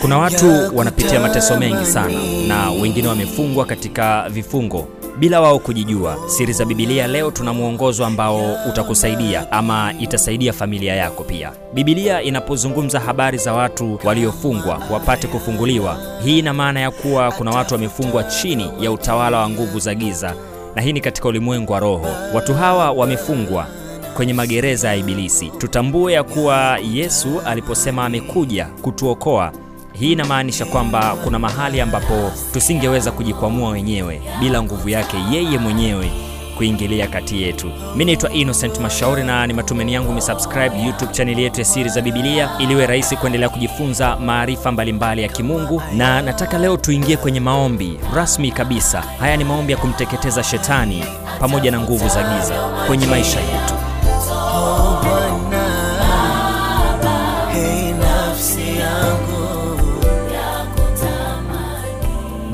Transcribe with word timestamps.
Kuna 0.00 0.18
watu 0.18 0.76
wanapitia 0.76 1.20
mateso 1.20 1.56
mengi 1.56 1.86
sana 1.86 2.14
na 2.48 2.70
wengine 2.70 3.08
wamefungwa 3.08 3.64
katika 3.66 4.28
vifungo 4.28 4.88
bila 5.18 5.40
wao 5.40 5.58
kujijua. 5.58 6.16
Siri 6.26 6.52
za 6.52 6.64
Bibilia 6.64 7.06
leo 7.06 7.30
tuna 7.30 7.52
mwongozo 7.52 8.06
ambao 8.06 8.56
utakusaidia 8.70 9.52
ama 9.52 9.94
itasaidia 10.00 10.52
familia 10.52 10.94
yako 10.94 11.24
pia. 11.24 11.52
Bibilia 11.74 12.22
inapozungumza 12.22 13.00
habari 13.00 13.38
za 13.38 13.52
watu 13.52 13.98
waliofungwa 14.04 14.82
wapate 14.90 15.26
kufunguliwa, 15.26 15.98
hii 16.24 16.38
ina 16.38 16.54
maana 16.54 16.80
ya 16.80 16.90
kuwa 16.90 17.32
kuna 17.32 17.50
watu 17.50 17.74
wamefungwa 17.74 18.24
chini 18.24 18.70
ya 18.80 18.92
utawala 18.92 19.38
wa 19.38 19.48
nguvu 19.50 19.78
za 19.78 19.94
giza, 19.94 20.34
na 20.74 20.82
hii 20.82 20.92
ni 20.92 21.00
katika 21.00 21.28
ulimwengu 21.28 21.72
wa 21.72 21.80
roho. 21.80 22.08
Watu 22.34 22.54
hawa 22.54 22.90
wamefungwa 22.90 23.66
kwenye 24.14 24.34
magereza 24.34 24.88
ya 24.88 24.94
Ibilisi. 24.96 25.46
Tutambue 25.58 26.12
ya 26.12 26.22
kuwa 26.22 26.78
Yesu 26.92 27.40
aliposema 27.46 28.04
amekuja 28.04 28.64
kutuokoa, 28.82 29.52
hii 29.92 30.12
inamaanisha 30.12 30.64
kwamba 30.64 31.16
kuna 31.24 31.38
mahali 31.38 31.80
ambapo 31.80 32.30
tusingeweza 32.52 33.12
kujikwamua 33.12 33.70
wenyewe 33.70 34.22
bila 34.40 34.62
nguvu 34.62 34.88
yake 34.88 35.16
yeye 35.32 35.58
mwenyewe 35.58 36.10
kuingilia 36.56 37.06
kati 37.06 37.42
yetu. 37.42 37.70
Mi 37.96 38.04
naitwa 38.04 38.32
Innocent 38.32 38.78
Mashauri 38.80 39.22
na 39.24 39.46
ni 39.46 39.52
matumaini 39.52 39.94
yangu 39.94 40.10
umesubscribe 40.10 40.82
YouTube 40.86 41.12
chaneli 41.12 41.42
yetu 41.42 41.60
ya 41.60 41.64
Siri 41.64 41.88
za 41.90 42.00
Bibilia 42.00 42.50
iliwe 42.58 42.86
rahisi 42.86 43.16
kuendelea 43.16 43.48
kujifunza 43.48 44.16
maarifa 44.16 44.72
mbalimbali 44.72 45.22
ya 45.22 45.28
kimungu, 45.28 45.82
na 45.96 46.22
nataka 46.22 46.58
leo 46.58 46.76
tuingie 46.76 47.16
kwenye 47.16 47.40
maombi 47.40 47.98
rasmi 48.14 48.50
kabisa. 48.52 49.00
Haya 49.20 49.36
ni 49.36 49.44
maombi 49.44 49.72
ya 49.72 49.78
kumteketeza 49.78 50.42
shetani 50.42 51.04
pamoja 51.40 51.70
na 51.70 51.80
nguvu 51.80 52.08
za 52.08 52.22
giza 52.22 52.54
kwenye 52.86 53.06
maisha 53.06 53.40
yetu. 53.40 53.63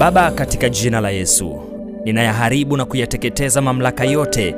Baba, 0.01 0.31
katika 0.31 0.69
jina 0.69 1.01
la 1.01 1.11
Yesu, 1.11 1.61
ninayaharibu 2.05 2.77
na 2.77 2.85
kuyateketeza 2.85 3.61
mamlaka 3.63 4.05
yote 4.05 4.55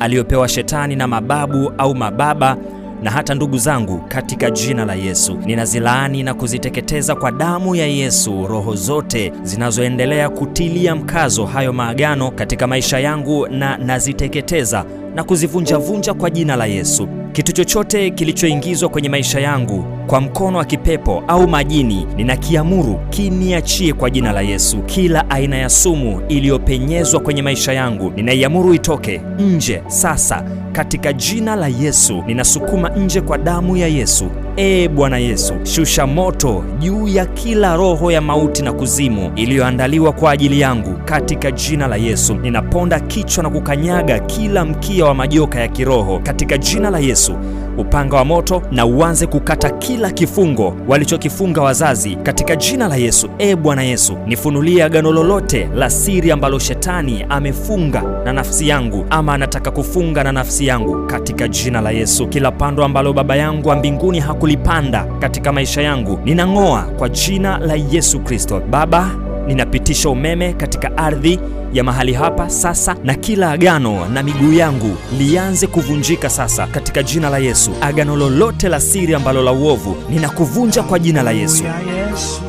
aliyopewa 0.00 0.48
shetani 0.48 0.96
na 0.96 1.06
mababu 1.06 1.72
au 1.78 1.94
mababa 1.94 2.56
na 3.02 3.10
hata 3.10 3.34
ndugu 3.34 3.58
zangu 3.58 3.98
katika 4.08 4.50
jina 4.50 4.84
la 4.84 4.94
Yesu. 4.94 5.38
Ninazilaani 5.46 6.22
na 6.22 6.34
kuziteketeza 6.34 7.14
kwa 7.14 7.32
damu 7.32 7.74
ya 7.76 7.86
Yesu 7.86 8.46
roho 8.46 8.74
zote 8.74 9.32
zinazoendelea 9.42 10.28
kutilia 10.28 10.94
mkazo 10.94 11.46
hayo 11.46 11.72
maagano 11.72 12.30
katika 12.30 12.66
maisha 12.66 12.98
yangu, 12.98 13.46
na 13.48 13.76
naziteketeza 13.78 14.84
na 15.14 15.24
kuzivunjavunja 15.24 16.14
kwa 16.14 16.30
jina 16.30 16.56
la 16.56 16.66
Yesu. 16.66 17.08
Kitu 17.32 17.52
chochote 17.52 18.10
kilichoingizwa 18.10 18.88
kwenye 18.88 19.08
maisha 19.08 19.40
yangu 19.40 19.84
kwa 20.06 20.20
mkono 20.20 20.58
wa 20.58 20.64
kipepo 20.64 21.22
au 21.28 21.48
majini, 21.48 22.06
ninakiamuru 22.16 23.00
kiniachie 23.10 23.92
kwa 23.92 24.10
jina 24.10 24.32
la 24.32 24.40
Yesu. 24.40 24.78
Kila 24.78 25.30
aina 25.30 25.56
ya 25.56 25.68
sumu 25.68 26.22
iliyopenyezwa 26.28 27.20
kwenye 27.20 27.42
maisha 27.42 27.72
yangu, 27.72 28.12
ninaiamuru 28.16 28.74
itoke 28.74 29.20
nje 29.38 29.82
sasa 29.86 30.44
katika 30.72 31.12
jina 31.12 31.56
la 31.56 31.68
Yesu. 31.68 32.22
Ninasukuma 32.26 32.88
nje 32.88 33.20
kwa 33.20 33.38
damu 33.38 33.76
ya 33.76 33.88
Yesu. 33.88 34.30
Ee 34.60 34.88
Bwana 34.88 35.18
Yesu, 35.18 35.54
shusha 35.62 36.06
moto 36.06 36.64
juu 36.78 37.08
ya 37.08 37.26
kila 37.26 37.76
roho 37.76 38.10
ya 38.12 38.20
mauti 38.20 38.62
na 38.62 38.72
kuzimu 38.72 39.32
iliyoandaliwa 39.36 40.12
kwa 40.12 40.30
ajili 40.30 40.60
yangu 40.60 40.94
katika 41.04 41.50
jina 41.50 41.86
la 41.86 41.96
Yesu. 41.96 42.34
Ninaponda 42.34 43.00
kichwa 43.00 43.42
na 43.42 43.50
kukanyaga 43.50 44.18
kila 44.18 44.64
mkia 44.64 45.04
wa 45.04 45.14
majoka 45.14 45.60
ya 45.60 45.68
kiroho 45.68 46.18
katika 46.22 46.58
jina 46.58 46.90
la 46.90 46.98
Yesu. 46.98 47.36
Upanga 47.78 48.16
wa 48.16 48.24
moto 48.24 48.62
na 48.72 48.86
uanze 48.86 49.26
kukata 49.26 49.70
kila 49.70 50.10
kifungo 50.10 50.76
walichokifunga 50.88 51.60
wazazi 51.62 52.16
katika 52.16 52.56
jina 52.56 52.88
la 52.88 52.96
Yesu. 52.96 53.28
E 53.38 53.56
Bwana 53.56 53.82
Yesu, 53.82 54.16
nifunulie 54.26 54.84
agano 54.84 55.12
lolote 55.12 55.68
la 55.74 55.90
siri 55.90 56.30
ambalo 56.30 56.58
shetani 56.58 57.26
amefunga 57.28 58.02
na 58.24 58.32
nafsi 58.32 58.68
yangu 58.68 59.06
ama 59.10 59.34
anataka 59.34 59.70
kufunga 59.70 60.24
na 60.24 60.32
nafsi 60.32 60.66
yangu 60.66 61.06
katika 61.06 61.48
jina 61.48 61.80
la 61.80 61.90
Yesu. 61.90 62.26
Kila 62.28 62.50
pando 62.52 62.84
ambalo 62.84 63.12
baba 63.12 63.36
yangu 63.36 63.68
wa 63.68 63.76
mbinguni 63.76 64.20
hakulipanda 64.20 65.04
katika 65.18 65.52
maisha 65.52 65.82
yangu 65.82 66.18
ninang'oa 66.24 66.82
kwa 66.82 67.08
jina 67.08 67.58
la 67.58 67.74
Yesu 67.90 68.20
Kristo. 68.20 68.62
Baba, 68.70 69.10
ninapitisha 69.48 70.10
umeme 70.10 70.52
katika 70.52 70.96
ardhi 70.96 71.40
ya 71.72 71.84
mahali 71.84 72.12
hapa 72.12 72.50
sasa, 72.50 72.96
na 73.04 73.14
kila 73.14 73.50
agano 73.50 74.08
na 74.08 74.22
miguu 74.22 74.52
yangu 74.52 74.96
lianze 75.18 75.66
kuvunjika 75.66 76.30
sasa 76.30 76.66
katika 76.66 77.02
jina 77.02 77.30
la 77.30 77.38
Yesu. 77.38 77.70
Agano 77.80 78.16
lolote 78.16 78.68
la 78.68 78.80
siri 78.80 79.14
ambalo 79.14 79.42
la 79.42 79.52
uovu 79.52 79.96
ninakuvunja 80.10 80.82
kwa 80.82 80.98
jina 80.98 81.22
la 81.22 81.30
Yesu. 81.30 81.64
Yesu 81.64 82.40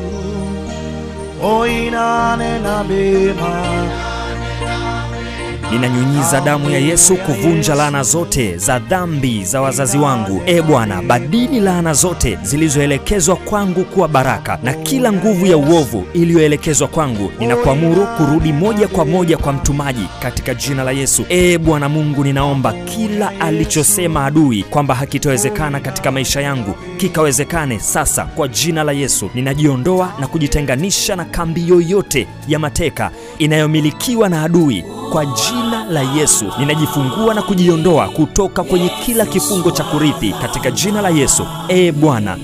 Ninanyunyiza 5.72 6.40
damu 6.40 6.70
ya 6.70 6.78
Yesu 6.78 7.16
kuvunja 7.16 7.74
laana 7.74 8.02
zote 8.02 8.56
za 8.56 8.78
dhambi 8.78 9.44
za 9.44 9.60
wazazi 9.60 9.98
wangu. 9.98 10.42
E 10.46 10.62
Bwana, 10.62 11.02
badili 11.02 11.60
laana 11.60 11.92
zote 11.92 12.38
zilizoelekezwa 12.42 13.36
kwangu 13.36 13.84
kuwa 13.84 14.08
baraka, 14.08 14.58
na 14.62 14.74
kila 14.74 15.12
nguvu 15.12 15.46
ya 15.46 15.56
uovu 15.56 16.04
iliyoelekezwa 16.14 16.88
kwangu 16.88 17.32
ninakuamuru 17.38 18.06
kurudi 18.16 18.52
moja 18.52 18.88
kwa 18.88 19.04
moja 19.04 19.36
kwa 19.36 19.52
mtumaji 19.52 20.06
katika 20.22 20.54
jina 20.54 20.84
la 20.84 20.90
Yesu. 20.90 21.24
E 21.28 21.58
Bwana 21.58 21.88
Mungu, 21.88 22.24
ninaomba 22.24 22.72
kila 22.72 23.40
alichosema 23.40 24.24
adui 24.26 24.62
kwamba 24.62 24.94
hakitawezekana 24.94 25.80
katika 25.80 26.10
maisha 26.12 26.40
yangu 26.40 26.74
kikawezekane 26.96 27.78
sasa 27.80 28.24
kwa 28.24 28.48
jina 28.48 28.84
la 28.84 28.92
Yesu. 28.92 29.30
Ninajiondoa 29.34 30.12
na 30.20 30.26
kujitenganisha 30.26 31.16
na 31.16 31.24
kambi 31.24 31.68
yoyote 31.68 32.26
ya 32.48 32.58
mateka 32.58 33.10
inayomilikiwa 33.40 34.28
na 34.28 34.42
adui 34.42 34.84
kwa 35.12 35.26
jina 35.26 35.84
la 35.84 36.00
Yesu. 36.02 36.44
Ninajifungua 36.58 37.34
na 37.34 37.42
kujiondoa 37.42 38.08
kutoka 38.08 38.64
kwenye 38.64 38.88
kila 39.06 39.26
kifungo 39.26 39.70
cha 39.70 39.84
kurithi 39.84 40.32
katika 40.42 40.70
jina 40.70 41.00
la 41.02 41.08
Yesu. 41.08 41.46
Ee 41.68 41.92
Bwana, 41.92 42.36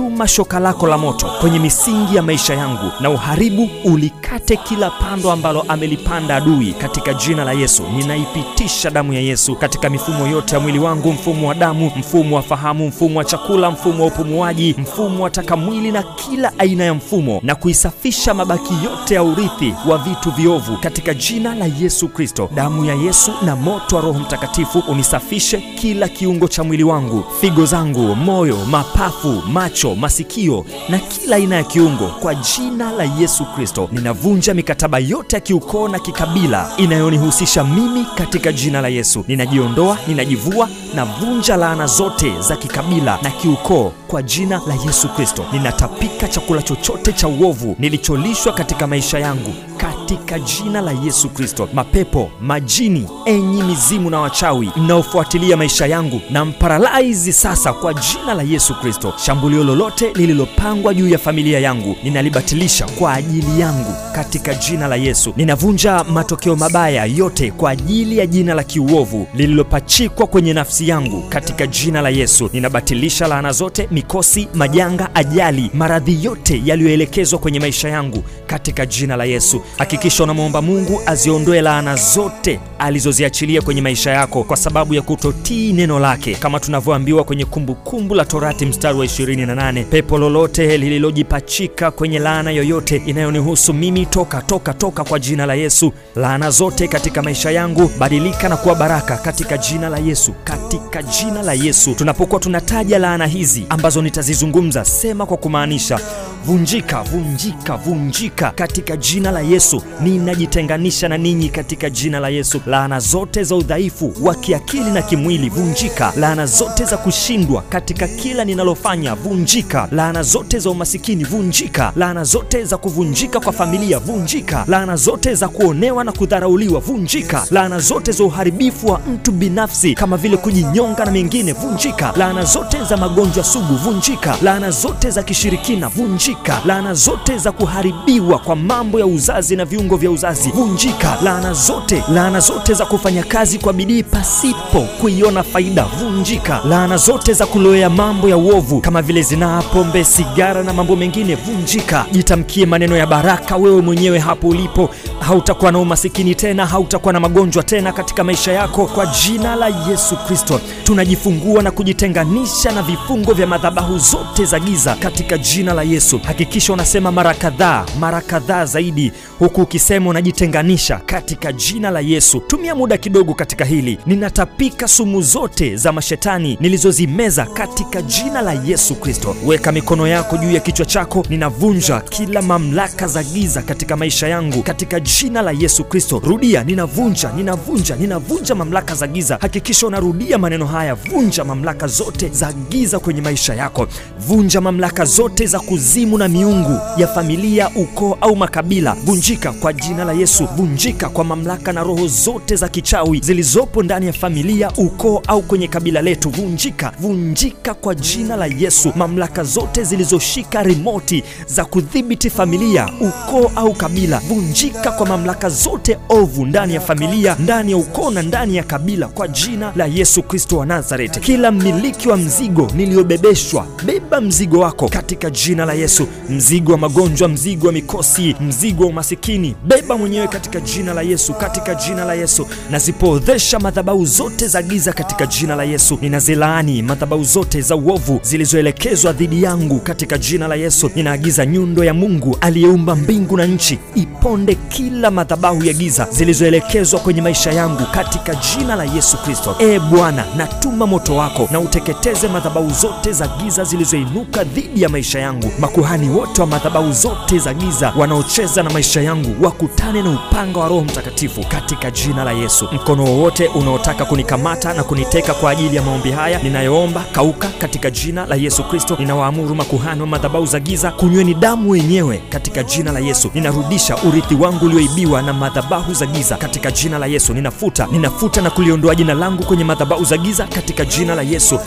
tuma 0.00 0.28
shoka 0.28 0.58
lako 0.60 0.86
la 0.86 0.98
moto 0.98 1.26
kwenye 1.40 1.58
misingi 1.58 2.16
ya 2.16 2.22
maisha 2.22 2.54
yangu 2.54 2.90
na 3.00 3.10
uharibu 3.10 3.68
ulikate 3.84 4.56
kila 4.56 4.90
pando 4.90 5.32
ambalo 5.32 5.64
amelipanda 5.68 6.36
adui 6.36 6.72
katika 6.72 7.14
jina 7.14 7.44
la 7.44 7.52
Yesu. 7.52 7.82
Ninaipitisha 7.96 8.90
damu 8.90 9.12
ya 9.12 9.20
Yesu 9.20 9.56
katika 9.56 9.90
mifumo 9.90 10.26
yote 10.26 10.54
ya 10.54 10.60
mwili 10.60 10.78
wangu, 10.78 11.12
mfumo 11.12 11.48
wa 11.48 11.54
damu, 11.54 11.92
mfumo 11.96 12.36
wa 12.36 12.42
fahamu, 12.42 12.86
mfumo 12.88 13.18
wa 13.18 13.24
chakula, 13.24 13.70
mfumo 13.70 14.02
wa 14.02 14.08
upumuaji, 14.08 14.74
mfumo 14.78 15.24
wa 15.24 15.30
taka 15.30 15.56
mwili 15.56 15.92
na 15.92 16.02
kila 16.02 16.52
aina 16.58 16.84
ya 16.84 16.94
mfumo, 16.94 17.40
na 17.42 17.54
kuisafisha 17.54 18.34
mabaki 18.34 18.74
yote 18.84 19.14
ya 19.14 19.22
urithi 19.22 19.74
wa 19.88 19.98
vitu 19.98 20.30
viovu 20.30 20.76
katika 20.76 21.14
jina 21.14 21.54
la 21.54 21.66
Yesu 21.80 22.08
Kristo. 22.08 22.50
Damu 22.54 22.84
ya 22.84 22.94
Yesu 22.94 23.32
na 23.42 23.56
moto 23.56 23.96
wa 23.96 24.02
Roho 24.02 24.18
Mtakatifu 24.18 24.78
unisafishe 24.88 25.58
kila 25.80 26.08
kiungo 26.08 26.48
cha 26.48 26.64
mwili 26.64 26.84
wangu, 26.84 27.24
figo 27.40 27.66
zangu, 27.66 28.16
moyo, 28.16 28.56
mapafu, 28.70 29.42
macho, 29.52 29.89
masikio 29.94 30.64
na 30.88 30.98
kila 30.98 31.36
aina 31.36 31.56
ya 31.56 31.62
kiungo 31.64 32.06
kwa 32.08 32.34
jina 32.34 32.92
la 32.92 33.04
Yesu 33.04 33.44
Kristo. 33.44 33.88
Ninavunja 33.92 34.54
mikataba 34.54 34.98
yote 34.98 35.36
ya 35.36 35.40
kiukoo 35.40 35.88
na 35.88 35.98
kikabila 35.98 36.70
inayonihusisha 36.76 37.64
mimi 37.64 38.06
katika 38.14 38.52
jina 38.52 38.80
la 38.80 38.88
Yesu. 38.88 39.24
Ninajiondoa, 39.28 39.98
ninajivua, 40.08 40.68
navunja 40.94 41.56
laana 41.56 41.86
zote 41.86 42.32
za 42.40 42.56
kikabila 42.56 43.18
na 43.22 43.30
kiukoo 43.30 43.92
kwa 44.08 44.22
jina 44.22 44.60
la 44.66 44.74
Yesu 44.86 45.08
Kristo. 45.08 45.44
Ninatapika 45.52 46.28
chakula 46.28 46.62
chochote 46.62 47.12
cha 47.12 47.28
uovu 47.28 47.76
nilicholishwa 47.78 48.52
katika 48.52 48.86
maisha 48.86 49.18
yangu 49.18 49.54
katika 49.76 50.38
jina 50.38 50.80
la 50.80 50.92
Yesu 51.04 51.28
Kristo. 51.28 51.68
Mapepo, 51.74 52.30
majini, 52.40 53.08
enyi 53.26 53.62
mizimu 53.62 54.10
na 54.10 54.20
wachawi 54.20 54.70
mnaofuatilia 54.76 55.56
maisha 55.56 55.86
yangu 55.86 56.20
na 56.30 56.44
mparalaizi 56.44 57.32
sasa 57.32 57.72
kwa 57.72 57.94
jina 57.94 58.34
la 58.34 58.42
Yesu 58.42 58.74
Kristo. 58.74 59.12
Shambulio 59.24 59.64
lolote 59.64 59.79
lililopangwa 60.14 60.94
juu 60.94 61.08
ya 61.08 61.18
familia 61.18 61.60
yangu 61.60 61.96
ninalibatilisha 62.04 62.86
kwa 62.86 63.14
ajili 63.14 63.60
yangu 63.60 63.94
katika 64.14 64.54
jina 64.54 64.88
la 64.88 64.96
Yesu. 64.96 65.32
Ninavunja 65.36 66.04
matokeo 66.04 66.56
mabaya 66.56 67.04
yote 67.04 67.50
kwa 67.50 67.70
ajili 67.70 68.18
ya 68.18 68.26
jina 68.26 68.54
la 68.54 68.62
kiuovu 68.64 69.26
lililopachikwa 69.34 70.26
kwenye 70.26 70.52
nafsi 70.52 70.88
yangu 70.88 71.22
katika 71.28 71.66
jina 71.66 72.00
la 72.02 72.08
Yesu. 72.08 72.50
Ninabatilisha 72.52 73.26
laana 73.26 73.52
zote, 73.52 73.88
mikosi, 73.90 74.48
majanga, 74.54 75.14
ajali, 75.14 75.70
maradhi 75.74 76.24
yote 76.24 76.62
yaliyoelekezwa 76.64 77.38
kwenye 77.38 77.60
maisha 77.60 77.88
yangu 77.88 78.22
katika 78.46 78.86
jina 78.86 79.16
la 79.16 79.24
Yesu. 79.24 79.62
Hakikisha 79.78 80.24
unamwomba 80.24 80.62
Mungu 80.62 81.00
aziondoe 81.06 81.60
laana 81.62 81.96
zote 81.96 82.60
alizoziachilia 82.80 83.62
kwenye 83.62 83.80
maisha 83.82 84.10
yako 84.10 84.44
kwa 84.44 84.56
sababu 84.56 84.94
ya 84.94 85.02
kutotii 85.02 85.72
neno 85.72 85.98
lake, 85.98 86.34
kama 86.34 86.60
tunavyoambiwa 86.60 87.24
kwenye 87.24 87.44
Kumbukumbu 87.44 88.14
la 88.14 88.24
Torati 88.24 88.66
mstari 88.66 88.98
wa 88.98 89.04
28. 89.04 89.84
Pepo 89.84 90.18
lolote 90.18 90.78
lililojipachika 90.78 91.90
kwenye 91.90 92.18
laana 92.18 92.50
yoyote 92.50 93.02
inayonihusu 93.06 93.74
mimi, 93.74 94.06
toka 94.06 94.42
toka 94.42 94.74
toka 94.74 95.04
kwa 95.04 95.18
jina 95.18 95.46
la 95.46 95.54
Yesu. 95.54 95.92
Laana 96.16 96.50
zote 96.50 96.88
katika 96.88 97.22
maisha 97.22 97.50
yangu 97.50 97.90
badilika 97.98 98.48
na 98.48 98.56
kuwa 98.56 98.74
baraka 98.74 99.16
katika 99.16 99.58
jina 99.58 99.88
la 99.88 99.98
Yesu, 99.98 100.34
katika 100.44 101.02
jina 101.02 101.42
la 101.42 101.52
Yesu. 101.52 101.94
Tunapokuwa 101.94 102.40
tunataja 102.40 102.98
laana 102.98 103.26
hizi 103.26 103.64
ambazo 103.68 104.02
nitazizungumza, 104.02 104.84
sema 104.84 105.26
kwa 105.26 105.36
kumaanisha 105.36 106.00
vunjika, 106.44 107.02
vunjika, 107.02 107.76
vunjika 107.76 108.50
katika 108.50 108.96
jina 108.96 109.30
la 109.30 109.40
Yesu. 109.40 109.82
Ninajitenganisha 110.02 111.08
na 111.08 111.18
ninyi 111.18 111.48
katika 111.48 111.90
jina 111.90 112.20
la 112.20 112.28
Yesu. 112.28 112.60
Laana 112.66 113.00
zote 113.00 113.44
za 113.44 113.54
udhaifu 113.56 114.12
wa 114.22 114.34
kiakili 114.34 114.90
na 114.90 115.02
kimwili, 115.02 115.48
vunjika. 115.48 116.12
Laana 116.16 116.46
zote 116.46 116.84
za 116.84 116.96
kushindwa 116.96 117.62
katika 117.62 118.08
kila 118.08 118.44
ninalofanya, 118.44 119.14
vunjika. 119.14 119.88
Laana 119.92 120.22
zote 120.22 120.58
za 120.58 120.70
umasikini, 120.70 121.24
vunjika. 121.24 121.92
Laana 121.96 122.24
zote 122.24 122.64
za 122.64 122.76
kuvunjika 122.76 123.40
kwa 123.40 123.52
familia, 123.52 123.98
vunjika. 123.98 124.64
Laana 124.68 124.96
zote 124.96 125.34
za 125.34 125.48
kuonewa 125.48 126.04
na 126.04 126.12
kudharauliwa, 126.12 126.80
vunjika. 126.80 127.46
Laana 127.50 127.78
zote 127.78 128.12
za 128.12 128.24
uharibifu 128.24 128.86
wa 128.86 128.98
mtu 128.98 129.32
binafsi 129.32 129.94
kama 129.94 130.16
vile 130.16 130.36
kujinyonga 130.36 131.04
na 131.04 131.10
mengine, 131.10 131.52
vunjika. 131.52 132.12
Laana 132.16 132.44
zote 132.44 132.84
za 132.84 132.96
magonjwa 132.96 133.44
sugu, 133.44 133.74
vunjika. 133.74 134.36
Laana 134.42 134.70
zote 134.70 135.10
za 135.10 135.22
kishirikina, 135.22 135.88
vunjika. 135.88 136.29
Laana 136.64 136.94
zote 136.94 137.38
za 137.38 137.52
kuharibiwa 137.52 138.38
kwa 138.38 138.56
mambo 138.56 139.00
ya 139.00 139.06
uzazi 139.06 139.56
na 139.56 139.64
viungo 139.64 139.96
vya 139.96 140.10
uzazi, 140.10 140.50
vunjika. 140.50 141.18
Laana 141.22 141.52
zote, 141.52 142.04
laana 142.12 142.40
zote 142.40 142.74
za 142.74 142.86
kufanya 142.86 143.22
kazi 143.22 143.58
kwa 143.58 143.72
bidii 143.72 144.02
pasipo 144.02 144.80
kuiona 145.00 145.42
faida, 145.42 145.84
vunjika. 145.84 146.60
Laana 146.64 146.96
zote 146.96 147.32
za 147.32 147.46
kuloea 147.46 147.90
mambo 147.90 148.28
ya 148.28 148.36
uovu 148.36 148.80
kama 148.80 149.02
vile 149.02 149.22
zinaa, 149.22 149.62
pombe, 149.62 150.04
sigara 150.04 150.62
na 150.62 150.72
mambo 150.72 150.96
mengine, 150.96 151.34
vunjika. 151.34 152.06
Jitamkie 152.12 152.66
maneno 152.66 152.96
ya 152.96 153.06
baraka 153.06 153.56
wewe 153.56 153.82
mwenyewe 153.82 154.18
hapo 154.18 154.48
ulipo. 154.48 154.90
Hautakuwa 155.20 155.72
na 155.72 155.78
umasikini 155.78 156.34
tena, 156.34 156.66
hautakuwa 156.66 157.12
na 157.12 157.20
magonjwa 157.20 157.62
tena 157.62 157.92
katika 157.92 158.24
maisha 158.24 158.52
yako 158.52 158.86
kwa 158.86 159.06
jina 159.06 159.56
la 159.56 159.68
Yesu 159.68 160.16
Kristo. 160.16 160.60
Tunajifungua 160.84 161.62
na 161.62 161.70
kujitenganisha 161.70 162.72
na 162.72 162.82
vifungo 162.82 163.32
vya 163.34 163.46
madhabahu 163.46 163.98
zote 163.98 164.44
za 164.44 164.60
giza 164.60 164.94
katika 164.94 165.38
jina 165.38 165.74
la 165.74 165.82
Yesu. 165.82 166.19
Hakikisha 166.22 166.72
unasema 166.72 167.12
mara 167.12 167.34
kadhaa, 167.34 167.86
mara 167.98 168.20
kadhaa 168.20 168.64
zaidi, 168.66 169.12
huku 169.38 169.62
ukisema 169.62 170.10
unajitenganisha 170.10 170.96
katika 171.06 171.52
jina 171.52 171.90
la 171.90 172.00
Yesu. 172.00 172.40
Tumia 172.40 172.74
muda 172.74 172.96
kidogo 172.98 173.34
katika 173.34 173.64
hili. 173.64 173.98
Ninatapika 174.06 174.88
sumu 174.88 175.22
zote 175.22 175.76
za 175.76 175.92
mashetani 175.92 176.58
nilizozimeza 176.60 177.46
katika 177.46 178.02
jina 178.02 178.42
la 178.42 178.52
Yesu 178.52 178.94
Kristo. 178.94 179.36
Weka 179.46 179.72
mikono 179.72 180.06
yako 180.06 180.36
juu 180.36 180.50
ya 180.50 180.60
kichwa 180.60 180.86
chako. 180.86 181.24
Ninavunja 181.28 182.00
kila 182.00 182.42
mamlaka 182.42 183.06
za 183.06 183.22
giza 183.22 183.62
katika 183.62 183.96
maisha 183.96 184.28
yangu 184.28 184.62
katika 184.62 185.00
jina 185.00 185.42
la 185.42 185.50
Yesu 185.52 185.84
Kristo. 185.84 186.22
Rudia, 186.24 186.64
ninavunja, 186.64 187.32
ninavunja, 187.32 187.96
ninavunja 187.96 188.54
mamlaka 188.54 188.94
za 188.94 189.06
giza. 189.06 189.38
Hakikisha 189.40 189.86
unarudia 189.86 190.38
maneno 190.38 190.66
haya. 190.66 190.94
Vunja 190.94 191.44
mamlaka 191.44 191.86
zote 191.86 192.28
za 192.28 192.52
giza 192.52 192.98
kwenye 192.98 193.20
maisha 193.20 193.54
yako. 193.54 193.86
Vunja 194.18 194.60
mamlaka 194.60 195.04
zote 195.04 195.46
za 195.46 195.60
kuzimu 195.60 196.09
na 196.18 196.28
miungu 196.28 196.78
ya 196.96 197.06
familia, 197.08 197.70
ukoo 197.76 198.16
au 198.20 198.36
makabila. 198.36 198.96
Vunjika 199.04 199.52
kwa 199.52 199.72
jina 199.72 200.04
la 200.04 200.12
Yesu. 200.12 200.48
Vunjika 200.56 201.08
kwa 201.08 201.24
mamlaka 201.24 201.72
na 201.72 201.82
roho 201.82 202.06
zote 202.08 202.56
za 202.56 202.68
kichawi 202.68 203.20
zilizopo 203.20 203.82
ndani 203.82 204.06
ya 204.06 204.12
familia, 204.12 204.70
ukoo 204.76 205.22
au 205.26 205.42
kwenye 205.42 205.68
kabila 205.68 206.02
letu. 206.02 206.30
Vunjika, 206.30 206.92
vunjika 207.00 207.74
kwa 207.74 207.94
jina 207.94 208.36
la 208.36 208.46
Yesu. 208.46 208.92
Mamlaka 208.96 209.44
zote 209.44 209.84
zilizoshika 209.84 210.62
rimoti 210.62 211.24
za 211.46 211.64
kudhibiti 211.64 212.30
familia, 212.30 212.88
ukoo 213.00 213.50
au 213.56 213.74
kabila. 213.74 214.18
Vunjika 214.28 214.90
kwa 214.92 215.06
mamlaka 215.06 215.48
zote 215.48 215.98
ovu 216.08 216.46
ndani 216.46 216.74
ya 216.74 216.80
familia, 216.80 217.36
ndani 217.38 217.70
ya 217.70 217.76
ukoo 217.76 218.10
na 218.10 218.22
ndani 218.22 218.56
ya 218.56 218.62
kabila 218.62 219.08
kwa 219.08 219.28
jina 219.28 219.72
la 219.76 219.86
Yesu 219.86 220.22
Kristo 220.22 220.56
wa 220.58 220.66
Nazareti. 220.66 221.20
Kila 221.20 221.50
mmiliki 221.50 222.08
wa 222.08 222.16
mzigo 222.16 222.70
niliyobebeshwa, 222.74 223.66
beba 223.86 224.20
mzigo 224.20 224.58
wako 224.60 224.88
katika 224.88 225.30
jina 225.30 225.64
la 225.64 225.72
Yesu. 225.74 225.99
Mzigo 226.30 226.72
wa 226.72 226.78
magonjwa, 226.78 227.28
mzigo 227.28 227.66
wa 227.66 227.72
mikosi, 227.72 228.36
mzigo 228.40 228.82
wa 228.82 228.88
umasikini, 228.88 229.54
beba 229.64 229.98
mwenyewe 229.98 230.28
katika 230.28 230.60
jina 230.60 230.94
la 230.94 231.02
Yesu, 231.02 231.34
katika 231.34 231.74
jina 231.74 232.04
la 232.04 232.14
Yesu. 232.14 232.46
nazipoodhesha 232.70 233.58
madhabahu 233.58 234.06
zote 234.06 234.48
za 234.48 234.62
giza 234.62 234.92
katika 234.92 235.26
jina 235.26 235.56
la 235.56 235.64
Yesu. 235.64 235.98
Ninazilaani 236.02 236.82
madhabahu 236.82 237.24
zote 237.24 237.60
za 237.60 237.76
uovu 237.76 238.20
zilizoelekezwa 238.22 239.12
dhidi 239.12 239.42
yangu 239.42 239.78
katika 239.80 240.18
jina 240.18 240.48
la 240.48 240.54
Yesu. 240.54 240.90
Ninaagiza 240.94 241.46
nyundo 241.46 241.84
ya 241.84 241.94
Mungu 241.94 242.36
aliyeumba 242.40 242.96
mbingu 242.96 243.36
na 243.36 243.46
nchi 243.46 243.78
iponde 243.94 244.54
kila 244.54 245.10
madhabahu 245.10 245.64
ya 245.64 245.72
giza 245.72 246.06
zilizoelekezwa 246.10 247.00
kwenye 247.00 247.22
maisha 247.22 247.52
yangu 247.52 247.86
katika 247.94 248.34
jina 248.34 248.76
la 248.76 248.84
Yesu 248.84 249.16
Kristo. 249.24 249.56
E 249.58 249.78
Bwana, 249.78 250.24
natuma 250.36 250.86
moto 250.86 251.16
wako 251.16 251.48
na 251.52 251.60
uteketeze 251.60 252.28
madhabahu 252.28 252.70
zote 252.70 253.12
za 253.12 253.28
giza 253.28 253.64
zilizoinuka 253.64 254.44
dhidi 254.44 254.82
ya 254.82 254.88
maisha 254.88 255.18
yangu. 255.20 255.50
Makuhani 255.90 256.18
wote 256.18 256.40
wa 256.40 256.46
madhabahu 256.46 256.92
zote 256.92 257.38
za 257.38 257.54
giza 257.54 257.92
wanaocheza 257.96 258.62
na 258.62 258.70
maisha 258.70 259.00
yangu 259.02 259.44
wakutane 259.44 260.02
na 260.02 260.10
upanga 260.10 260.60
wa 260.60 260.68
Roho 260.68 260.80
Mtakatifu 260.84 261.44
katika 261.48 261.90
jina 261.90 262.24
la 262.24 262.32
Yesu. 262.32 262.68
Mkono 262.72 263.04
wowote 263.04 263.46
unaotaka 263.48 264.04
kunikamata 264.04 264.74
na 264.74 264.84
kuniteka 264.84 265.34
kwa 265.34 265.50
ajili 265.50 265.76
ya 265.76 265.82
maombi 265.82 266.10
haya 266.10 266.42
ninayoomba, 266.42 267.04
kauka 267.12 267.48
katika 267.48 267.90
jina 267.90 268.26
la 268.26 268.34
Yesu 268.36 268.64
Kristo. 268.64 268.96
Ninawaamuru 268.98 269.54
makuhani 269.54 270.00
wa 270.00 270.06
madhabahu 270.06 270.46
za 270.46 270.60
giza, 270.60 270.90
kunyweni 270.90 271.34
damu 271.34 271.70
wenyewe 271.70 272.22
katika 272.28 272.62
jina 272.62 272.92
la 272.92 272.98
Yesu. 273.00 273.30
Ninarudisha 273.34 273.96
urithi 273.96 274.34
wangu 274.34 274.64
ulioibiwa 274.66 275.22
na 275.22 275.32
madhabahu 275.32 275.94
za 275.94 276.06
giza 276.06 276.36
katika 276.36 276.70
jina 276.70 276.98
la 276.98 277.06
Yesu. 277.06 277.34
Ninafuta, 277.34 277.86
ninafuta 277.92 278.42
na 278.42 278.50
kuliondoa 278.50 278.94
jina 278.94 279.14
langu 279.14 279.42
kwenye 279.44 279.64
madhabahu 279.64 280.04
za 280.04 280.16
giza 280.16 280.46
katika 280.46 280.84
jina 280.84 281.14
la 281.14 281.22
Yesu. 281.22 281.58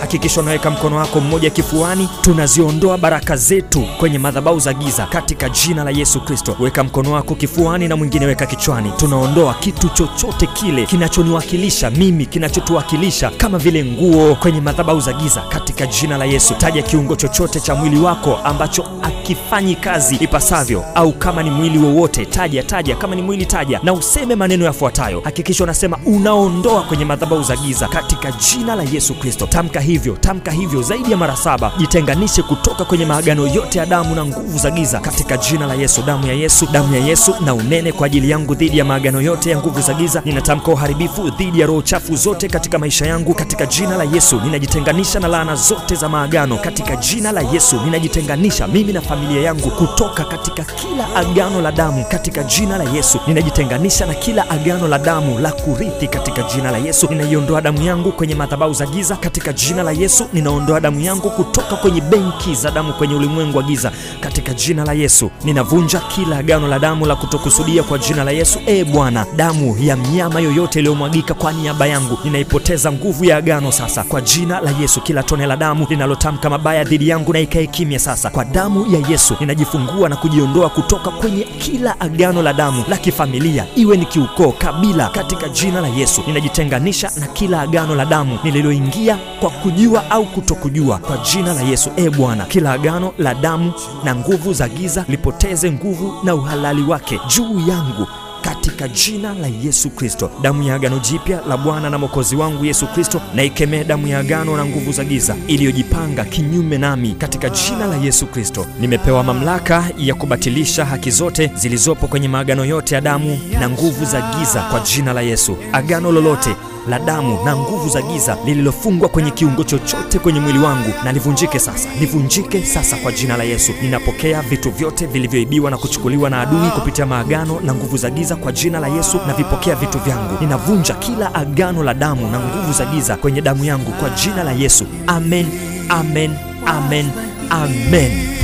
Hakikisha 0.00 0.40
unaweka 0.40 0.70
mkono 0.70 0.96
wako 0.96 1.20
mmoja 1.20 1.50
kifuani. 1.50 2.08
Tunaziondoa 2.20 2.98
baraka 2.98 3.36
zetu 3.36 3.86
kwenye 3.98 4.18
madhabahu 4.18 4.58
za 4.58 4.72
giza 4.74 5.06
katika 5.06 5.48
jina 5.48 5.84
la 5.84 5.90
Yesu 5.90 6.20
Kristo. 6.20 6.56
Weka 6.60 6.84
mkono 6.84 7.12
wako 7.12 7.34
kifuani 7.34 7.88
na 7.88 7.96
mwingine 7.96 8.26
weka 8.26 8.46
kichwani. 8.46 8.92
Tunaondoa 8.96 9.54
kitu 9.54 9.88
chochote 9.88 10.46
kile 10.46 10.86
kinachoniwakilisha 10.86 11.90
mimi, 11.90 12.26
kinachotuwakilisha 12.26 13.30
kama 13.30 13.58
vile 13.58 13.84
nguo 13.84 14.34
kwenye 14.34 14.60
madhabahu 14.60 15.00
za 15.00 15.12
giza 15.12 15.40
katika 15.48 15.86
jina 15.86 16.18
la 16.18 16.24
Yesu. 16.24 16.54
Taja 16.54 16.82
kiungo 16.82 17.16
chochote 17.16 17.60
cha 17.60 17.74
mwili 17.74 18.00
wako 18.00 18.36
ambacho 18.44 18.84
akifanyi 19.02 19.74
kazi 19.76 20.16
ipasavyo, 20.16 20.84
au 20.94 21.12
kama 21.12 21.42
ni 21.42 21.50
mwili 21.50 21.78
wowote, 21.78 22.26
taja 22.26 22.62
taja. 22.62 22.96
Kama 22.96 23.14
ni 23.14 23.22
mwili, 23.22 23.46
taja 23.46 23.80
na 23.82 23.92
useme 23.92 24.34
maneno 24.36 24.64
yafuatayo. 24.64 25.20
Hakikisha 25.24 25.64
unasema 25.64 25.98
unaondoa 26.06 26.82
kwenye 26.82 27.04
madhabahu 27.04 27.42
za 27.42 27.56
giza 27.56 27.88
katika 27.88 28.32
jina 28.32 28.74
la 28.74 28.82
Yesu 28.82 29.14
Kristo. 29.14 29.46
Tamka 29.46 29.80
hivyo, 29.90 30.16
tamka 30.20 30.50
hivyo 30.50 30.82
zaidi 30.82 31.10
ya 31.10 31.16
mara 31.16 31.36
saba. 31.36 31.72
Jitenganishe 31.78 32.42
kutoka 32.42 32.84
kwenye 32.84 33.06
maagano 33.06 33.46
yote 33.46 33.78
ya 33.78 33.86
damu 33.86 34.14
na 34.14 34.24
nguvu 34.24 34.58
za 34.58 34.70
giza 34.70 35.00
katika 35.00 35.36
jina 35.36 35.66
la 35.66 35.74
Yesu. 35.74 36.02
Damu 36.02 36.26
ya 36.26 36.32
Yesu, 36.32 36.66
damu 36.72 36.94
ya 36.94 37.00
Yesu 37.04 37.34
na 37.44 37.54
unene 37.54 37.92
kwa 37.92 38.06
ajili 38.06 38.30
yangu 38.30 38.54
dhidi 38.54 38.78
ya 38.78 38.84
maagano 38.84 39.20
yote 39.20 39.50
ya 39.50 39.58
nguvu 39.58 39.80
za 39.80 39.94
giza. 39.94 40.22
Ninatamka 40.24 40.70
uharibifu 40.72 41.30
dhidi 41.30 41.60
ya 41.60 41.66
roho 41.66 41.82
chafu 41.82 42.16
zote 42.16 42.48
katika 42.48 42.78
maisha 42.78 43.06
yangu 43.06 43.34
katika 43.34 43.66
jina 43.66 43.96
la 43.96 44.04
Yesu. 44.04 44.40
Ninajitenganisha 44.44 45.20
na 45.20 45.28
laana 45.28 45.54
zote 45.54 45.94
za 45.94 46.08
maagano 46.08 46.56
katika 46.58 46.96
jina 46.96 47.32
la 47.32 47.40
Yesu. 47.52 47.80
Ninajitenganisha 47.84 48.66
mimi 48.66 48.92
na 48.92 49.00
familia 49.00 49.42
yangu 49.42 49.70
kutoka 49.70 50.24
katika 50.24 50.64
kila 50.64 51.16
agano 51.16 51.60
la 51.60 51.72
damu 51.72 52.04
katika 52.08 52.42
jina 52.42 52.78
la 52.78 52.84
Yesu. 52.84 53.20
Ninajitenganisha 53.26 54.06
na 54.06 54.14
kila 54.14 54.50
agano 54.50 54.88
la 54.88 54.98
damu 54.98 55.38
la 55.38 55.52
kurithi 55.52 56.08
katika 56.08 56.42
jina 56.42 56.70
la 56.70 56.78
Yesu. 56.78 57.06
Ninaiondoa 57.10 57.60
damu 57.60 57.82
yangu 57.82 58.12
kwenye 58.12 58.34
madhabahu 58.34 58.72
za 58.72 58.86
giza 58.86 59.16
katika 59.16 59.52
jina 59.52 59.79
la 59.82 59.92
Yesu. 59.92 60.26
Ninaondoa 60.32 60.80
damu 60.80 61.00
yangu 61.00 61.30
kutoka 61.30 61.76
kwenye 61.76 62.00
benki 62.00 62.54
za 62.54 62.70
damu 62.70 62.92
kwenye 62.92 63.14
ulimwengu 63.14 63.56
wa 63.58 63.62
giza 63.62 63.92
katika 64.20 64.54
jina 64.54 64.84
la 64.84 64.92
Yesu. 64.92 65.30
Ninavunja 65.44 66.00
kila 66.00 66.36
agano 66.38 66.68
la 66.68 66.78
damu 66.78 67.06
la 67.06 67.16
kutokusudia 67.16 67.82
kwa 67.82 67.98
jina 67.98 68.24
la 68.24 68.30
Yesu. 68.30 68.58
E 68.66 68.84
Bwana, 68.84 69.26
damu 69.36 69.76
ya 69.80 69.96
mnyama 69.96 70.40
yoyote 70.40 70.78
iliyomwagika 70.78 71.34
kwa 71.34 71.52
niaba 71.52 71.86
yangu 71.86 72.18
ninaipoteza 72.24 72.92
nguvu 72.92 73.24
ya 73.24 73.36
agano 73.36 73.72
sasa 73.72 74.04
kwa 74.04 74.20
jina 74.20 74.60
la 74.60 74.70
Yesu. 74.80 75.00
Kila 75.00 75.22
tone 75.22 75.46
la 75.46 75.56
damu 75.56 75.86
linalotamka 75.90 76.50
mabaya 76.50 76.84
dhidi 76.84 77.08
yangu 77.08 77.32
na 77.32 77.40
ikae 77.40 77.66
kimya 77.66 77.98
sasa 77.98 78.30
kwa 78.30 78.44
damu 78.44 78.86
ya 78.94 79.08
Yesu. 79.08 79.34
Ninajifungua 79.40 80.08
na 80.08 80.16
kujiondoa 80.16 80.68
kutoka 80.68 81.10
kwenye 81.10 81.42
kila 81.44 82.00
agano 82.00 82.42
la 82.42 82.52
damu 82.52 82.84
la 82.88 82.96
kifamilia, 82.96 83.66
iwe 83.76 83.96
ni 83.96 84.06
kiukoo, 84.06 84.52
kabila, 84.52 85.08
katika 85.08 85.48
jina 85.48 85.80
la 85.80 85.88
Yesu. 85.88 86.22
Ninajitenganisha 86.26 87.10
na 87.20 87.26
kila 87.26 87.60
agano 87.60 87.94
la 87.94 88.04
damu 88.04 88.38
nililoingia 88.44 89.18
kwa 89.40 89.50
kujua 89.70 90.10
au 90.10 90.26
kutokujua 90.26 90.98
kwa 90.98 91.16
jina 91.18 91.54
la 91.54 91.60
Yesu. 91.62 91.90
E 91.96 92.10
Bwana, 92.10 92.44
kila 92.44 92.72
agano 92.72 93.12
la 93.18 93.34
damu 93.34 93.72
na 94.04 94.14
nguvu 94.14 94.52
za 94.52 94.68
giza 94.68 95.04
lipoteze 95.08 95.72
nguvu 95.72 96.14
na 96.24 96.34
uhalali 96.34 96.82
wake 96.82 97.20
juu 97.36 97.60
yangu 97.68 98.06
katika 98.42 98.88
jina 98.88 99.34
la 99.34 99.46
Yesu 99.62 99.90
Kristo. 99.90 100.30
Damu 100.42 100.62
ya 100.62 100.74
agano 100.74 100.98
jipya 100.98 101.40
la 101.48 101.56
Bwana 101.56 101.90
na 101.90 101.98
Mwokozi 101.98 102.36
wangu 102.36 102.64
Yesu 102.64 102.86
Kristo, 102.86 103.20
na 103.34 103.42
ikemee 103.42 103.84
damu 103.84 104.06
ya 104.06 104.18
agano 104.18 104.56
na 104.56 104.64
nguvu 104.64 104.92
za 104.92 105.04
giza 105.04 105.36
iliyojipanga 105.46 106.24
kinyume 106.24 106.78
nami 106.78 107.12
katika 107.18 107.48
jina 107.50 107.86
la 107.86 107.96
Yesu 107.96 108.26
Kristo. 108.26 108.66
Nimepewa 108.80 109.22
mamlaka 109.22 109.84
ya 109.98 110.14
kubatilisha 110.14 110.84
haki 110.84 111.10
zote 111.10 111.50
zilizopo 111.54 112.06
kwenye 112.06 112.28
maagano 112.28 112.64
yote 112.64 112.94
ya 112.94 113.00
damu 113.00 113.38
na 113.60 113.70
nguvu 113.70 114.04
za 114.04 114.20
giza 114.38 114.60
kwa 114.62 114.80
jina 114.80 115.12
la 115.12 115.20
Yesu. 115.20 115.56
Agano 115.72 116.12
lolote 116.12 116.56
la 116.90 116.98
damu 116.98 117.38
na 117.44 117.56
nguvu 117.56 117.88
za 117.88 118.02
giza 118.02 118.36
lililofungwa 118.44 119.08
kwenye 119.08 119.30
kiungo 119.30 119.64
chochote 119.64 120.18
kwenye 120.18 120.40
mwili 120.40 120.58
wangu 120.58 120.92
na 121.04 121.12
livunjike 121.12 121.58
sasa, 121.58 121.88
livunjike 122.00 122.62
sasa 122.66 122.96
kwa 122.96 123.12
jina 123.12 123.36
la 123.36 123.44
Yesu. 123.44 123.72
Ninapokea 123.82 124.42
vitu 124.42 124.70
vyote 124.70 125.06
vilivyoibiwa 125.06 125.70
na 125.70 125.76
kuchukuliwa 125.78 126.30
na 126.30 126.40
adui 126.40 126.70
kupitia 126.70 127.06
maagano 127.06 127.60
na 127.60 127.74
nguvu 127.74 127.96
za 127.96 128.10
giza 128.10 128.36
kwa 128.36 128.52
jina 128.52 128.80
la 128.80 128.88
Yesu, 128.88 129.20
na 129.26 129.34
vipokea 129.34 129.74
vitu 129.74 129.98
vyangu. 129.98 130.34
Ninavunja 130.40 130.94
kila 130.94 131.34
agano 131.34 131.82
la 131.82 131.94
damu 131.94 132.30
na 132.30 132.40
nguvu 132.40 132.72
za 132.72 132.84
giza 132.86 133.16
kwenye 133.16 133.40
damu 133.40 133.64
yangu 133.64 133.90
kwa 133.92 134.10
jina 134.10 134.44
la 134.44 134.52
Yesu. 134.52 134.86
Amen, 135.06 135.46
amen, 135.88 136.30
amen, 136.66 137.10
amen. 137.50 138.39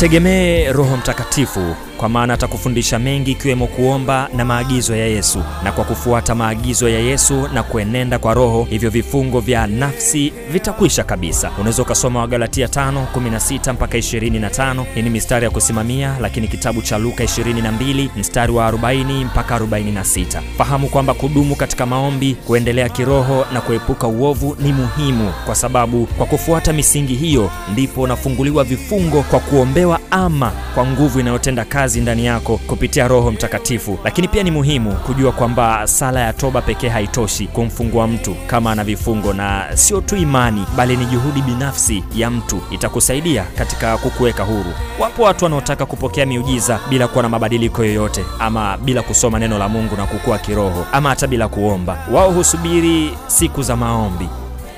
Mtegemee 0.00 0.72
Roho 0.72 0.96
Mtakatifu 0.96 1.76
kwa 2.00 2.08
maana 2.08 2.34
atakufundisha 2.34 2.98
mengi 2.98 3.30
ikiwemo 3.32 3.66
kuomba 3.66 4.28
na 4.36 4.44
maagizo 4.44 4.96
ya 4.96 5.06
Yesu. 5.06 5.42
Na 5.64 5.72
kwa 5.72 5.84
kufuata 5.84 6.34
maagizo 6.34 6.88
ya 6.88 6.98
Yesu 7.00 7.48
na 7.54 7.62
kuenenda 7.62 8.18
kwa 8.18 8.34
Roho, 8.34 8.66
hivyo 8.70 8.90
vifungo 8.90 9.40
vya 9.40 9.66
nafsi 9.66 10.32
vitakwisha 10.52 11.04
kabisa. 11.04 11.50
Unaweza 11.58 11.82
ukasoma 11.82 12.20
Wagalatia 12.20 12.66
5:16 12.66 13.72
mpaka 13.72 13.98
25. 13.98 14.84
Hii 14.94 15.02
ni 15.02 15.10
mistari 15.10 15.44
ya 15.44 15.50
kusimamia, 15.50 16.16
lakini 16.20 16.48
kitabu 16.48 16.82
cha 16.82 16.98
Luka 16.98 17.24
22 17.24 18.08
mstari 18.16 18.52
wa 18.52 18.66
40 18.72 19.24
mpaka 19.24 19.54
46. 19.58 20.42
Fahamu 20.58 20.88
kwamba 20.88 21.14
kudumu 21.14 21.56
katika 21.56 21.86
maombi, 21.86 22.34
kuendelea 22.46 22.88
kiroho 22.88 23.46
na 23.52 23.60
kuepuka 23.60 24.06
uovu 24.06 24.56
ni 24.60 24.72
muhimu, 24.72 25.32
kwa 25.46 25.54
sababu 25.54 26.06
kwa 26.06 26.26
kufuata 26.26 26.72
misingi 26.72 27.14
hiyo 27.14 27.50
ndipo 27.72 28.02
unafunguliwa 28.02 28.64
vifungo 28.64 29.22
kwa 29.22 29.40
kuombewa 29.40 30.00
ama 30.10 30.52
kwa 30.74 30.86
nguvu 30.86 31.20
inayotenda 31.20 31.64
kazi 31.64 31.89
ndani 31.96 32.26
yako 32.26 32.56
kupitia 32.66 33.08
Roho 33.08 33.30
Mtakatifu. 33.30 33.98
Lakini 34.04 34.28
pia 34.28 34.42
ni 34.42 34.50
muhimu 34.50 34.92
kujua 34.92 35.32
kwamba 35.32 35.86
sala 35.86 36.20
ya 36.20 36.32
toba 36.32 36.62
pekee 36.62 36.88
haitoshi 36.88 37.46
kumfungua 37.46 38.06
mtu 38.06 38.34
kama 38.46 38.72
ana 38.72 38.84
vifungo, 38.84 39.32
na 39.32 39.64
sio 39.76 40.00
tu 40.00 40.16
imani, 40.16 40.64
bali 40.76 40.96
ni 40.96 41.06
juhudi 41.06 41.42
binafsi 41.42 42.04
ya 42.14 42.30
mtu 42.30 42.60
itakusaidia 42.70 43.44
katika 43.58 43.96
kukuweka 43.98 44.44
huru. 44.44 44.72
Wapo 44.98 45.22
watu 45.22 45.44
wanaotaka 45.44 45.86
kupokea 45.86 46.26
miujiza 46.26 46.80
bila 46.90 47.08
kuwa 47.08 47.22
na 47.22 47.28
mabadiliko 47.28 47.84
yoyote, 47.84 48.24
ama 48.38 48.76
bila 48.76 49.02
kusoma 49.02 49.38
neno 49.38 49.58
la 49.58 49.68
Mungu 49.68 49.96
na 49.96 50.06
kukua 50.06 50.38
kiroho, 50.38 50.86
ama 50.92 51.08
hata 51.08 51.26
bila 51.26 51.48
kuomba. 51.48 51.98
Wao 52.12 52.30
husubiri 52.32 53.14
siku 53.26 53.62
za 53.62 53.76
maombi 53.76 54.28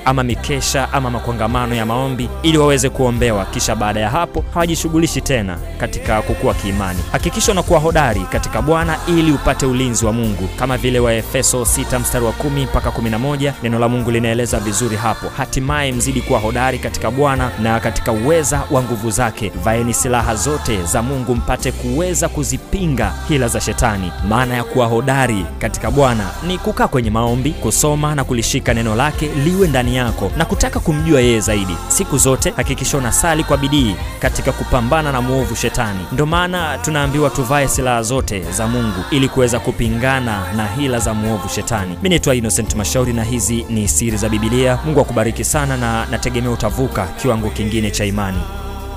ama 0.05 0.23
mikesha 0.23 0.93
ama 0.93 1.09
makongamano 1.09 1.75
ya 1.75 1.85
maombi 1.85 2.29
ili 2.43 2.57
waweze 2.57 2.89
kuombewa, 2.89 3.45
kisha 3.45 3.75
baada 3.75 3.99
ya 3.99 4.09
hapo 4.09 4.43
hawajishughulishi 4.53 5.21
tena 5.21 5.57
katika 5.79 6.21
kukua 6.21 6.53
kiimani. 6.53 6.99
Hakikisha 7.11 7.51
unakuwa 7.51 7.79
hodari 7.79 8.21
katika 8.21 8.61
Bwana 8.61 8.97
ili 9.07 9.31
upate 9.31 9.65
ulinzi 9.65 10.05
wa 10.05 10.13
Mungu, 10.13 10.49
kama 10.59 10.77
vile 10.77 10.99
Waefeso 10.99 11.61
6 11.61 11.99
mstari 11.99 12.25
wa 12.25 12.31
10 12.31 12.63
mpaka 12.63 12.89
11. 12.89 13.53
Neno 13.63 13.79
la 13.79 13.89
Mungu 13.89 14.11
linaeleza 14.11 14.59
vizuri 14.59 14.95
hapo. 14.95 15.27
Hatimaye 15.37 15.91
mzidi 15.91 16.21
kuwa 16.21 16.39
hodari 16.39 16.79
katika 16.79 17.11
Bwana 17.11 17.51
na 17.61 17.79
katika 17.79 18.11
uweza 18.11 18.61
wa 18.71 18.81
nguvu 18.83 19.11
zake. 19.11 19.51
Vaeni 19.63 19.93
silaha 19.93 20.35
zote 20.35 20.83
za 20.83 21.01
Mungu 21.01 21.35
mpate 21.35 21.71
kuweza 21.71 22.29
kuzipinga 22.29 23.13
hila 23.27 23.47
za 23.47 23.61
Shetani. 23.61 24.11
Maana 24.29 24.55
ya 24.55 24.63
kuwa 24.63 24.85
hodari 24.85 25.45
katika 25.59 25.91
Bwana 25.91 26.29
ni 26.47 26.57
kukaa 26.57 26.87
kwenye 26.87 27.09
maombi, 27.09 27.51
kusoma 27.51 28.15
na 28.15 28.23
kulishika 28.23 28.73
neno 28.73 28.95
lake 28.95 29.29
liwe 29.45 29.67
ndani 29.67 29.92
yako 29.95 30.31
na 30.37 30.45
kutaka 30.45 30.79
kumjua 30.79 31.21
yeye 31.21 31.39
zaidi. 31.39 31.77
Siku 31.87 32.17
zote 32.17 32.53
hakikisha 32.57 32.97
unasali 32.97 33.43
kwa 33.43 33.57
bidii 33.57 33.95
katika 34.19 34.51
kupambana 34.51 35.11
na 35.11 35.21
mwovu 35.21 35.55
Shetani. 35.55 35.99
Ndo 36.11 36.25
maana 36.25 36.77
tunaambiwa 36.77 37.29
tuvae 37.29 37.67
silaha 37.67 38.03
zote 38.03 38.41
za 38.51 38.67
Mungu 38.67 39.03
ili 39.11 39.29
kuweza 39.29 39.59
kupingana 39.59 40.53
na 40.55 40.67
hila 40.67 40.99
za 40.99 41.13
mwovu 41.13 41.49
Shetani. 41.49 41.97
Mi 42.03 42.09
naitwa 42.09 42.35
Innocent 42.35 42.75
Mashauri 42.75 43.13
na 43.13 43.23
hizi 43.23 43.65
ni 43.69 43.87
siri 43.87 44.17
za 44.17 44.29
Bibilia. 44.29 44.79
Mungu 44.85 44.99
akubariki 44.99 45.43
sana 45.43 45.77
na 45.77 46.05
nategemea 46.05 46.51
utavuka 46.51 47.07
kiwango 47.07 47.49
kingine 47.49 47.91
cha 47.91 48.05
imani. 48.05 48.37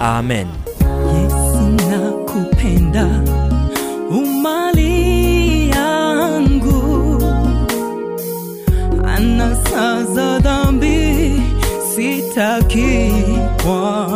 Amen. 0.01 0.47
Yesu 1.23 1.63
nakupenda, 1.91 3.07
umali 4.11 4.96
za 10.15 10.39
dhambi 10.39 11.33
sitaki 11.95 13.13
kwa 13.65 14.09